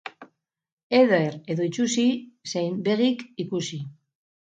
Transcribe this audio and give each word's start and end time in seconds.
Eder 1.01 1.37
edo 1.55 1.69
itsusi, 1.69 2.07
zein 2.55 2.83
begik 2.91 3.25
ikusi. 3.49 3.85